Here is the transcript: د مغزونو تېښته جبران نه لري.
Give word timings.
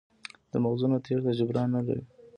د 0.51 0.53
مغزونو 0.63 0.97
تېښته 1.05 1.31
جبران 1.39 1.69
نه 1.75 1.81
لري. 1.87 2.03